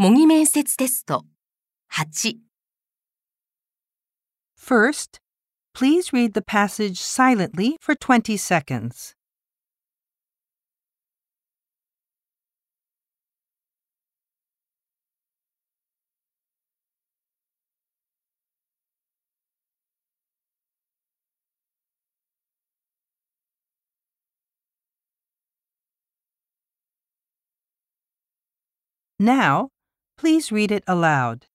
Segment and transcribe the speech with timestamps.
[0.00, 1.24] 模擬面接テスト
[1.88, 2.38] 8
[4.56, 5.20] First,
[5.72, 9.14] please read the passage silently for 20 seconds.
[29.18, 29.70] Now,
[30.21, 31.47] please read it aloud.